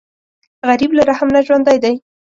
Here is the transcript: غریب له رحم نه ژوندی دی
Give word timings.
غریب 0.67 0.91
له 0.97 1.03
رحم 1.09 1.27
نه 1.35 1.39
ژوندی 1.45 1.77
دی 1.83 1.95